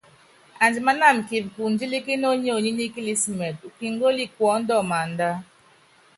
Andímánáma 0.63 1.21
kipíkundílíkíni 1.27 2.25
ónyonyi 2.33 2.71
nikilísimitɛ, 2.77 3.61
ukíngóli 3.69 4.23
kuɔ́ndɔ 4.35 4.75
maánda. 4.89 5.29